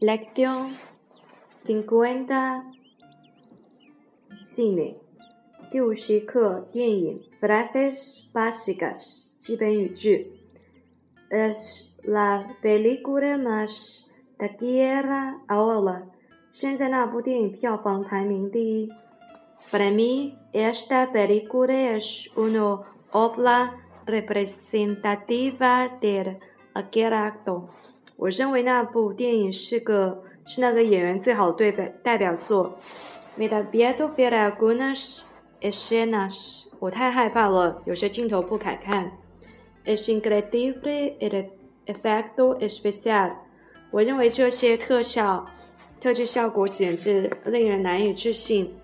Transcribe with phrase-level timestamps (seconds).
[0.00, 0.72] Lección
[1.66, 2.64] cincuenta
[4.40, 4.96] cine
[5.70, 10.32] 第五十课电影 frases básicas 基本语句
[11.30, 14.04] es la película más
[14.38, 16.02] taquillera ahora
[16.52, 18.92] 现在那部电影票房排名第一
[19.70, 22.82] Para mí esta película es una
[23.12, 23.72] obra
[24.06, 26.38] representativa del
[26.74, 27.70] aquel actor
[28.19, 32.77] 我认为那部电影是个是那个演员最好的对代代表作。
[33.37, 35.21] Me da miedo ver algunas
[35.61, 39.13] escenas，我太害怕了，有些镜头不敢看。
[39.85, 41.45] Es increíble el
[41.85, 43.31] efecto especial，
[43.89, 45.47] 我认为这些特效、
[46.01, 48.75] 特技效果简直令人难以置信。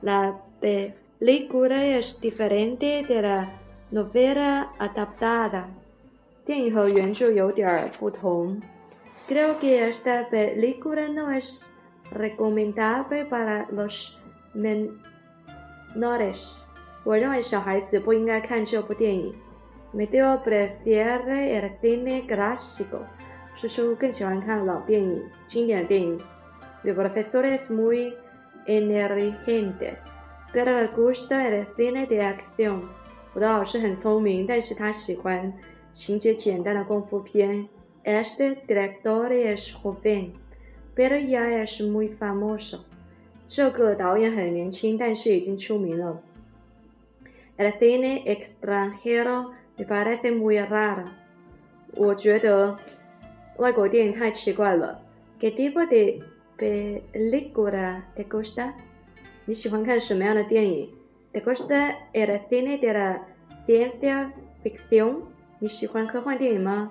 [0.00, 3.46] La película es diferente de la
[3.92, 5.66] novela adaptada，
[6.44, 8.60] 电影和原著有点儿不同。
[9.29, 11.71] Creo que esta película no es
[12.11, 14.17] recomendable para los
[14.53, 15.15] menores.
[17.03, 19.33] 我认为小孩子不应该看这部电影。
[19.91, 22.99] Me dio prefiere el cine clásico.
[23.55, 26.19] 叔叔更喜欢看老电影、经典电影。
[26.83, 28.13] Mi profesor es muy
[28.67, 29.97] inteligente,
[30.53, 32.81] pero le gusta el cine de acción.
[33.33, 35.53] 我的老师很聪明，但是他喜欢
[35.93, 37.67] 情节简单的功夫片。
[38.02, 40.32] Este director es joven,
[40.94, 42.80] pero ya es muy famoso.
[43.46, 46.22] 这个导演很年轻，但是已经出名了。
[47.58, 51.08] El cine extranjero me parece muy raro.
[51.94, 52.78] 我觉得
[53.56, 55.02] 外国电影太奇怪了。
[55.38, 56.22] ¿Qué tipo de
[56.56, 58.72] película te gusta?
[59.44, 60.88] 你喜欢看什么样的电影
[61.32, 63.18] ？¿Te gusta el cine de la
[63.66, 64.30] ciencia
[64.62, 65.22] ficción?
[65.58, 66.90] 你喜欢科幻电影吗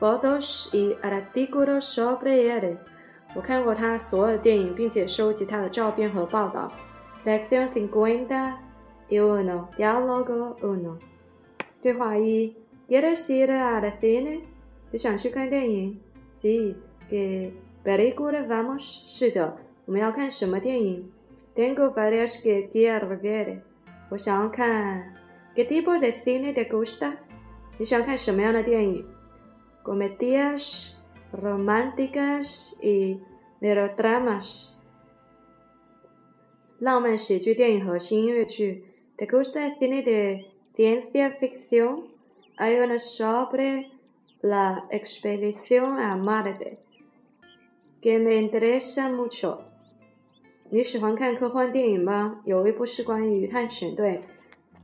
[0.00, 2.78] fotos y artículos sobre él。
[3.34, 6.72] 我看过他所有的电影，并且收集他的照片和报道。
[7.24, 8.54] Lección cincuenta
[9.08, 10.96] y uno, diálogo uno。
[11.82, 12.56] 对话一
[12.88, 14.40] ：¿Quieres ir al cine？
[14.90, 16.74] 你想去看电影？Sí.
[17.10, 17.52] ¿Qué
[17.84, 19.02] película vamos？
[19.06, 21.12] 是的，我们要看什么电影
[21.54, 23.58] ？Tengo varias que quiero ver。
[24.08, 25.14] 我想要看。
[25.54, 27.12] ¿Qué tipo de cine te gusta？
[27.76, 29.04] 你想看什么样的电影
[29.82, 30.96] ？comedias
[31.32, 33.18] románticas y
[33.60, 34.70] melodramas.
[36.78, 38.84] 浪漫喜剧电影和新音乐剧。
[39.16, 42.04] ¿Te gusta el cine de ciencia ficción?
[42.56, 43.90] Hay una sobre
[44.40, 46.78] la expedición a Marte
[48.00, 49.58] que me interesa mucho.
[50.70, 52.40] 你喜欢看科幻电影吗？
[52.44, 54.22] 有一部是关于探险队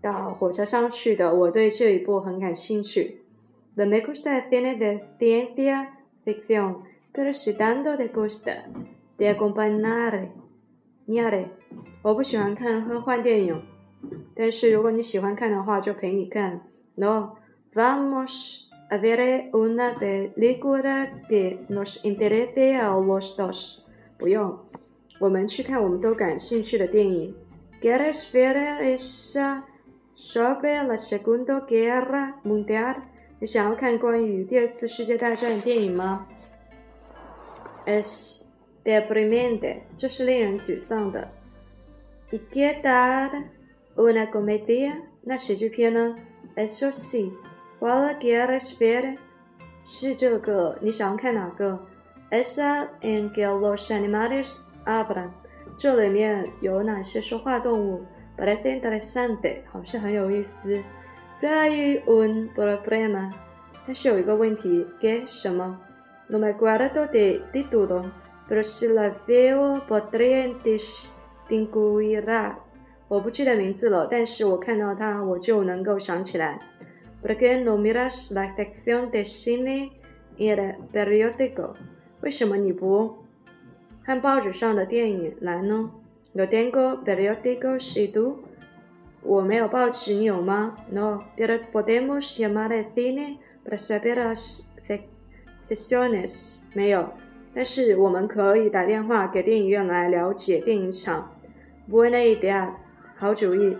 [0.00, 3.23] 到火车上去的，我对这一部很感兴趣。
[3.75, 6.83] The me gusta el cine de ciencia ficción,
[7.13, 8.65] pero si tanto te gusta,
[9.17, 10.31] te acompañaré.
[12.01, 13.61] 我不喜欢看科幻电影，
[14.35, 16.61] 但是如果你喜欢看的话，就陪你看。
[16.95, 17.37] No,
[17.73, 23.79] vamos a ver una película que nos interese a los dos.
[24.17, 24.59] 不用，
[25.19, 27.33] 我们去看我们都感兴趣的电影。¿
[27.81, 29.63] Quieres ver esa
[30.13, 32.97] sobre la Segunda Guerra Mundial?
[33.44, 36.26] 你想要看关于第二次世界大战的电影吗
[37.84, 38.40] ？Es
[38.82, 41.28] deprimente，这是令人沮丧的。
[42.30, 43.44] ¿Y qué tal
[43.96, 44.94] una comedia？
[45.20, 46.16] 那喜剧片呢
[46.56, 47.32] ？Eso sí。
[47.78, 49.18] ¿Cuál quieres ver？
[49.84, 51.78] 是这个，你想要看哪个
[52.30, 54.56] ？Esa en que los animales
[54.86, 55.28] hablan。
[55.76, 58.06] 这里面有哪些说话动物
[58.38, 60.82] ？Parece interesante，好像很有意思。
[61.42, 63.30] Hay un problema，
[63.86, 65.78] 但是有一个问题，¿qué 什么
[66.28, 72.54] ？No me acuerdo de título，pero si la veo podría distinguirla。
[73.08, 76.58] 我不记得名字了，但是我看到它，我就能够想起来。
[77.22, 79.90] ¿Por qué no miras la sección de cine
[80.38, 81.74] en el periódico？
[82.22, 83.16] 为什么你不
[84.02, 85.90] 看报纸上的电影栏呢
[86.32, 88.36] ？No tengo periódico si tú。
[89.24, 94.62] 我没有报纸，你有吗？No, pero podemos llamar al cine para saber las
[95.60, 96.56] sesiones.
[96.74, 97.08] 没有，
[97.54, 101.32] 但是我们可以打电话给电影院来了解电影场。
[101.90, 102.70] Buena idea，
[103.16, 103.78] 好主意。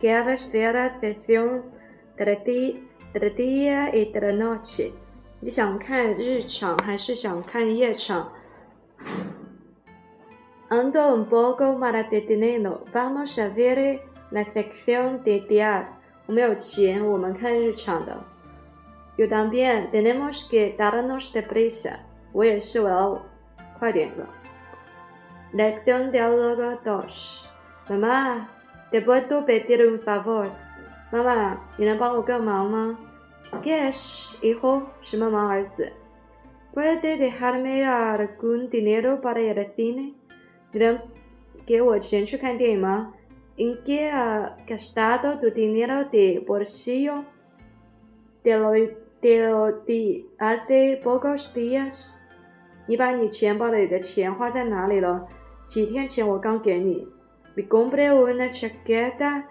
[0.00, 1.62] ¿Quieres ver la versión
[2.16, 4.92] de día y de noche？
[5.40, 8.32] 你想看日场还是想看夜场
[10.70, 12.80] ？Ando un poco mal de dinero.
[12.92, 14.00] Vamos a ver
[14.34, 15.84] la sección de día.
[16.26, 18.18] 我没有钱，我们看日常的。
[19.16, 21.98] Yo también tenemos que darnos de prisa.
[22.32, 23.22] 我也是，我要
[23.78, 24.26] 快点了。
[25.52, 27.48] Lección diálogo dos.
[27.88, 28.48] Mamá,
[28.90, 30.48] ¿te puedo pedir un favor?
[31.12, 32.98] 妈妈，你能帮我个忙吗
[33.62, 34.82] ？¿Qué es, hijo?
[35.02, 35.92] 什么忙，儿子
[36.74, 40.14] ？¿Puedes dejarme algún dinero para ir al cine?
[40.72, 40.98] 你能
[41.64, 43.14] 给我钱去看电影吗
[43.56, 47.24] ？¿En qué ha gastado tu dinero de bolsillo?
[48.42, 48.72] Te lo,
[49.20, 52.16] te lo di hace pocos días.
[52.86, 55.26] 你把你钱包里的钱花在哪里了？
[55.66, 57.08] 几天前我刚给你。
[57.56, 59.44] Me compré una chaqueta,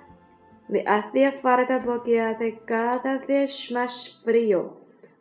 [0.67, 4.73] me hacía falta porque hace cada vez más frío。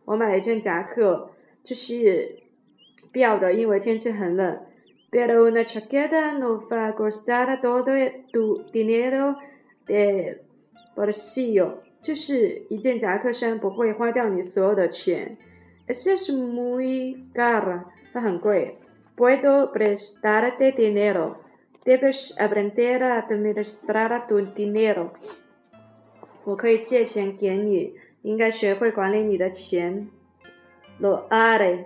[0.05, 1.31] 我买了一件夹克，
[1.63, 2.41] 就是
[3.13, 4.61] 必要的，因为天气很冷。
[5.12, 7.86] Pero una chaqueta no va a costar todo
[8.32, 9.38] tu dinero
[9.88, 10.42] de
[10.96, 11.80] bolsillo。
[12.02, 15.38] 就是一件夹克衫不会花掉你所有的钱。
[15.88, 17.86] Esa es muy cara。
[18.14, 18.78] 它很贵。
[19.16, 21.38] Puedo prestarte dinero.
[21.84, 25.12] Debes aprender a administrar tu dinero.
[26.44, 30.10] 我可以借钱给你，应该学会管理你的钱。
[31.02, 31.86] Lo haré.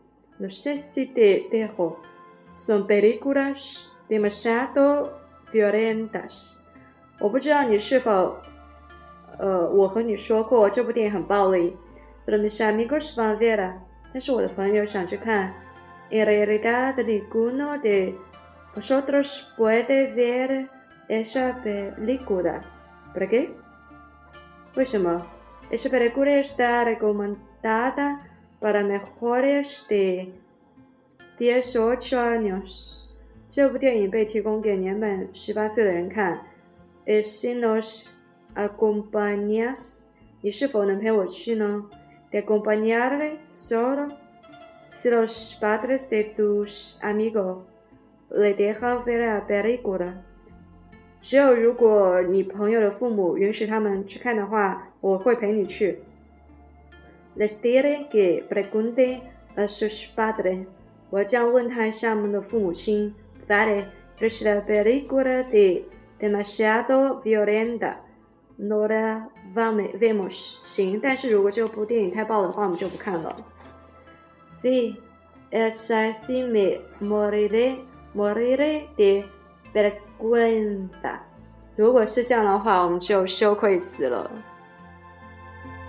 [0.40, 2.00] No sé si te dejo.
[2.50, 5.18] Son películas demasiado
[5.52, 6.58] violentas.
[7.18, 8.36] 我不知道你是否
[9.38, 11.76] 呃，我和你说过这部电影很暴力。
[12.26, 13.72] Pero mis amigos van a ver，
[14.12, 15.52] 但是我的朋友想去看。
[16.10, 18.14] En realidad ninguno de
[18.74, 20.68] vosotros puede ver
[21.08, 22.62] esa película.
[23.14, 23.50] ¿Por qué?
[24.76, 25.22] 为什么？
[25.70, 28.20] Esa película está recomendada
[28.61, 30.29] para mejores de
[31.37, 32.99] dieciocho años。
[33.49, 36.39] 这部电影被提供给年满十八岁的人看。
[37.05, 38.11] Si nos
[38.55, 40.03] acompañas，
[40.41, 41.89] 你是否能陪我去呢
[42.31, 44.09] ？De acompañarle solo
[44.91, 47.63] si los padres de tus amigos
[48.29, 50.13] le dejan ver la película。
[51.21, 55.99] 只有如果你朋友的父母允许他们去看的话，我会陪你去。
[57.35, 59.21] Les diré que pregunte
[59.55, 60.65] a sus padres。
[61.09, 63.13] 我将问他一下他们的父母亲。
[63.47, 63.85] Vale,
[64.19, 65.85] es la película de
[66.19, 67.95] demasiado violenta.
[68.57, 70.57] No la vemos.
[70.61, 73.35] 行，但是如果这部电影太爆的话，我们就不看了。
[74.53, 74.97] Sí,
[75.51, 77.77] es así me moriré,
[78.13, 79.23] moriré de
[79.73, 81.19] vergüenza.
[81.75, 84.29] 如果是这样的话，我们就羞愧死了。